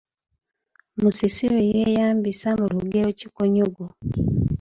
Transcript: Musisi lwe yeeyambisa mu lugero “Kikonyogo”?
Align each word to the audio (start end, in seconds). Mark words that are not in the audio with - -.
Musisi 1.01 1.45
lwe 1.51 1.61
yeeyambisa 1.73 2.49
mu 2.59 2.65
lugero 2.75 3.09
“Kikonyogo”? 3.19 3.85